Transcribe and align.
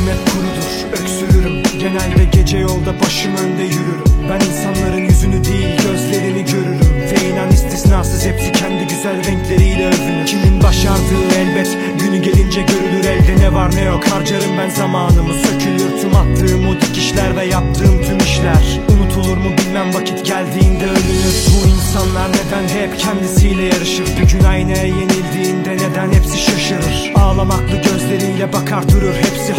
Nefesim 0.00 0.06
hep 0.06 0.32
kurudur, 0.32 1.00
öksürürüm. 1.02 1.62
Genelde 1.78 2.24
gece 2.32 2.58
yolda 2.58 3.00
başım 3.00 3.36
önde 3.36 3.62
yürürüm. 3.62 4.04
Ben 4.30 4.46
insanların 4.46 5.04
yüzünü 5.04 5.44
değil 5.44 5.76
gözlerini 5.82 6.44
görürüm. 6.44 6.90
Ve 7.10 7.54
istisnasız 7.54 8.26
hepsi 8.26 8.52
kendi 8.52 8.86
güzel 8.86 9.24
renkleriyle 9.24 9.86
övünür. 9.86 10.26
Kimin 10.26 10.62
başardığı 10.62 11.34
elbet 11.38 11.76
günü 12.00 12.22
gelince 12.22 12.62
görülür. 12.62 13.04
Elde 13.04 13.40
ne 13.40 13.54
var 13.54 13.74
ne 13.74 13.84
yok 13.84 14.04
Harcarım 14.04 14.58
ben 14.58 14.70
zamanımı. 14.70 15.34
Sökülür 15.34 16.00
tüm 16.00 16.16
attığım 16.16 16.68
o 16.68 16.80
dikişler 16.80 17.36
ve 17.36 17.44
yaptığım 17.44 18.02
tüm 18.02 18.18
işler. 18.18 18.80
Unutulur 18.88 19.36
mu 19.36 19.50
bilmem 19.58 19.94
vakit 19.94 20.26
geldiğinde 20.26 20.84
ölünür. 20.84 21.46
Bu 21.48 21.68
insanlar 21.68 22.28
neden 22.28 22.68
hep 22.68 22.98
kendisiyle 22.98 23.62
yarışır? 23.62 24.06
Bir 24.06 24.28
gün 24.32 24.44
aynaya 24.44 24.86
yenildiğinde 24.86 25.76
neden 25.76 26.12
hepsi 26.12 26.38
şaşırır? 26.38 27.12
Ağlamaklı 27.14 27.76
gözleriyle 27.82 28.52
bakar 28.52 28.88
durur 28.88 29.14
Hepsi 29.14 29.52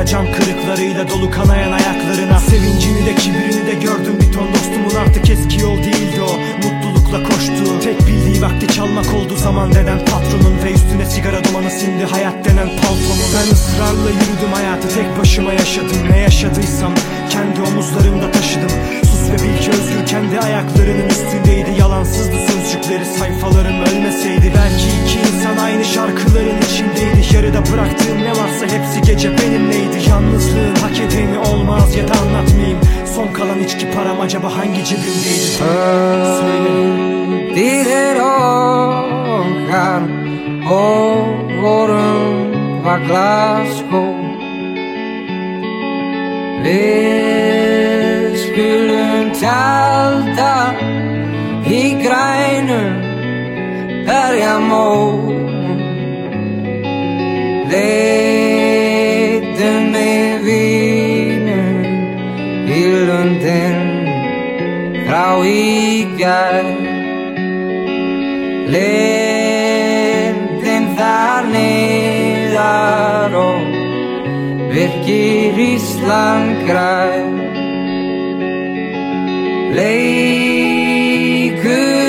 hayatlarına 0.00 0.06
cam 0.06 0.26
kırıklarıyla 0.32 1.08
dolu 1.08 1.30
kanayan 1.30 1.72
ayaklarına. 1.72 2.40
Sevincini 2.40 3.06
de 3.06 3.14
kibrini 3.14 3.66
de 3.66 3.74
gördüm 3.74 4.18
bir 4.20 4.32
ton 4.32 4.54
dostumun. 4.54 4.94
Artık 5.00 5.30
eski 5.30 5.60
yol 5.60 5.76
değildi 5.76 6.20
o 6.22 6.32
Mutlulukla 6.64 7.22
koştu. 7.28 7.80
Tek 7.82 8.06
bildiği 8.06 8.42
vakti 8.42 8.66
çalmak 8.68 9.14
oldu 9.14 9.36
zaman 9.36 9.74
denen 9.74 9.98
patronun 9.98 10.56
Ve 10.64 10.72
üstüne 10.72 11.06
sigara 11.06 11.44
dumanı 11.44 11.70
sindi 11.70 12.04
hayat 12.04 12.44
denen 12.44 12.68
paltonun. 12.68 13.30
Ben 13.34 13.52
ısrarla 13.52 14.10
yürüdüm 14.10 14.52
hayatı 14.54 14.88
tek 14.94 15.18
başıma 15.18 15.52
yaşadım. 15.52 16.10
Ne 16.10 16.18
yaşadıysam 16.18 16.92
kendi 17.30 17.62
omuzlarımda 17.62 18.32
taşıdım. 18.32 18.70
Sus 19.02 19.30
ve 19.30 19.34
bil 19.34 19.58
ki 19.62 19.70
özgür 19.70 20.06
kendi 20.06 20.40
ayaklarının 20.40 21.08
üstündeydi. 21.08 21.70
Yalansızdı 21.80 22.36
sözcükleri 22.48 23.04
sayfalarım 23.04 23.78
ölmeseydi. 23.80 24.52
Belki 24.56 24.88
iki 25.02 25.18
insan 25.28 25.56
aynı 25.56 25.79
içki 33.70 33.90
param 33.90 34.20
acaba 34.20 34.56
hangi 34.56 34.84
cebimdeydi? 34.84 35.50
Söyle 36.40 36.74
Tider 37.54 38.16
okkar 39.36 40.02
og 40.70 41.26
vorum 41.62 42.54
var 42.84 42.98
Glasgow 43.08 44.14
skulum 48.42 49.26
tjalda 49.40 50.56
í 51.78 51.82
grænum 52.02 52.92
berjamó 54.06 54.90
Leitum 57.70 57.99
frá 65.30 65.38
í 65.46 66.10
gær. 66.18 66.66
Lindin 68.70 70.04
þar 70.98 71.42
niðar 71.54 73.32
og 73.38 73.62
virkir 74.70 75.58
Ísland 75.58 76.56
græn 76.68 77.32
Leikur 79.74 80.90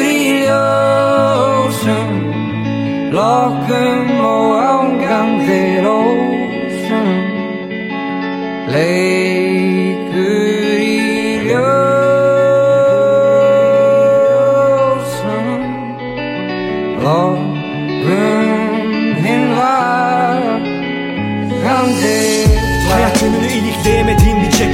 í 0.05 0.45
ljósum 0.45 2.11
Lokkum 3.17 4.07
og 4.21 4.60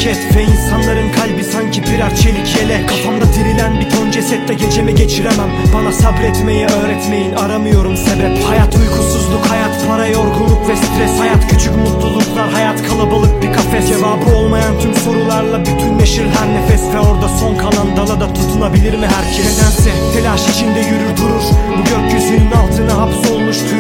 ceket 0.07 0.35
Ve 0.35 0.44
insanların 0.44 1.12
kalbi 1.12 1.44
sanki 1.44 1.84
birer 1.84 2.16
çelik 2.16 2.56
yelek. 2.59 2.90
Kafamda 2.90 3.25
dirilen 3.34 3.79
bir 3.79 3.90
ton 3.90 4.12
cesette 4.12 4.53
gecemi 4.53 4.95
geçiremem. 4.95 5.50
Bana 5.73 5.91
sabretmeyi 5.91 6.66
öğretmeyin 6.66 7.34
aramıyorum 7.34 7.97
sebep. 7.97 8.44
Hayat 8.50 8.75
uykusuzluk, 8.75 9.45
hayat 9.45 9.88
para 9.88 10.07
yorgunluk 10.07 10.69
ve 10.69 10.75
stres. 10.75 11.19
Hayat 11.19 11.47
küçük 11.50 11.75
mutluluklar, 11.78 12.50
hayat 12.51 12.88
kalabalık 12.90 13.41
bir 13.41 13.53
kafes. 13.53 13.88
Cevabı 13.88 14.38
olmayan 14.38 14.79
tüm 14.81 14.95
sorularla 14.95 15.59
bütünleşir 15.59 16.25
her 16.25 16.47
nefes. 16.53 16.81
Ve 16.94 17.00
orada 17.00 17.28
son 17.28 17.56
kalan 17.56 17.97
dala 17.97 18.19
da 18.19 18.34
tutunabilir 18.34 18.94
mi 18.94 19.07
herkes? 19.16 19.45
Nedense 19.45 19.91
telaş 20.13 20.50
içinde 20.50 20.79
yürür 20.79 21.18
durur. 21.18 21.44
Bu 21.78 21.84
gökyüzünün 21.84 22.51
altına 22.51 23.01
hapsolmuş 23.01 23.57
tüm 23.69 23.76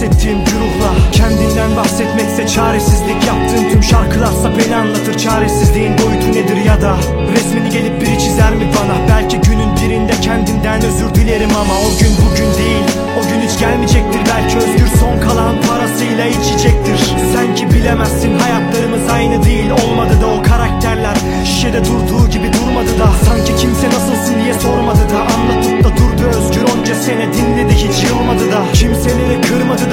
hissettiğim 0.00 0.38
güruhla 0.44 0.90
Kendinden 1.12 1.76
bahsetmekse 1.76 2.46
çaresizlik. 2.46 3.26
Yaptığım 3.26 3.70
tüm 3.70 3.82
şarkılarsa 3.82 4.50
beni 4.58 4.76
anlatır. 4.76 5.18
Çaresizliğin 5.18 5.92
boyutu 5.98 6.28
nedir 6.28 6.56
ya 6.56 6.82
da 6.82 6.96
Resmini 7.34 7.70
gelip 7.70 8.00
biri 8.00 8.18
çizer 8.18 8.54
mi 8.54 8.64
bana? 8.76 9.08
Belki 9.08 9.36
günün 9.40 9.76
birinde 9.76 10.12
kendimden 10.22 10.82
özür 10.82 11.14
dilerim 11.14 11.50
ama 11.60 11.74
O 11.86 11.88
gün 12.00 12.12
bugün 12.24 12.50
değil. 12.58 12.84
O 13.18 13.22
gün 13.28 13.40
hiç 13.48 13.58
gelmeyecektir. 13.58 14.20
Belki 14.34 14.56
özgür 14.56 14.90
Son 15.00 15.20
kalan 15.20 15.54
parasıyla 15.68 16.26
içecektir. 16.26 16.98
Sen 17.34 17.54
ki 17.54 17.70
bilemezsin 17.70 18.38
hayatlarımız 18.38 19.10
aynı 19.12 19.44
değil. 19.44 19.70
Olmadı 19.70 20.20
da 20.22 20.26
o 20.26 20.42
karakterler. 20.42 21.16
Şişede 21.44 21.84
durduğu 21.84 22.28
gibi 22.30 22.52
durmadı 22.52 22.98
da. 22.98 23.08
Sanki 23.26 23.56
kimse 23.56 23.86
nasılsın 23.86 24.34
diye 24.44 24.54
sormadı 24.54 25.04
da. 25.10 25.20
Anlatıp 25.34 25.84
da 25.84 25.96
durdu 25.96 26.24
özgür. 26.38 26.64
Onca 26.72 26.94
sene 26.94 27.26
dinledi 27.34 27.74
hiç 27.74 28.04
yılmadı 28.04 28.52
da. 28.52 28.62
Kimseleri 28.72 29.40
kırmadı 29.40 29.89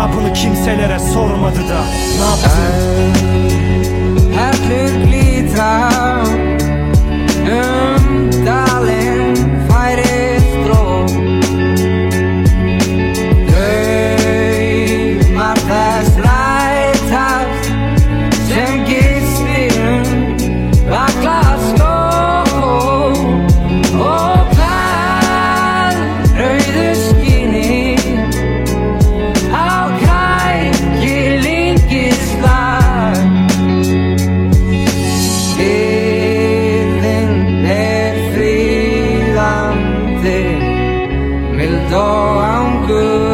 Hesabını 0.00 0.32
kimselere 0.32 0.98
sormadı 0.98 1.58
da 1.58 1.80
Ne 2.18 2.24
yaptın? 2.24 2.50
Ee, 2.96 2.99
even 41.62 41.90
though 41.90 42.38
I'm 42.38 42.86
good. 42.86 43.29